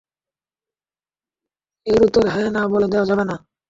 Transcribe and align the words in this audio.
এর 1.87 1.99
উত্তর 2.05 2.25
হ্যাঁ-না 2.33 2.61
বলে 2.73 2.87
দেয়া 2.91 3.05
যাবে 3.09 3.23
না! 3.25 3.35